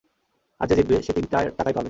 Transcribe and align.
আর 0.61 0.65
যে 0.67 0.75
জিতবে, 0.75 0.95
সে 1.03 1.11
তিনটার 1.13 1.45
টাকাই 1.57 1.73
পাবে। 1.73 1.79